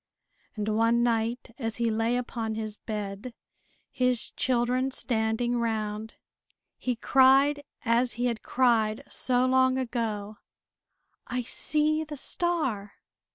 [0.55, 3.35] And one night as he lay upon his bed,
[3.91, 6.15] his children standing round,
[6.79, 10.39] he cried, as he had cried so long ago:
[11.27, 12.93] "I see the star!"